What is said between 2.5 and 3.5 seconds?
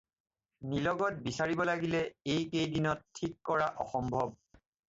কেই দিনত ঠিক